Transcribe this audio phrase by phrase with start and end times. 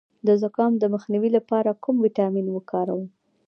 [0.27, 3.05] د زکام د مخنیوي لپاره کوم ویټامین وکاروم؟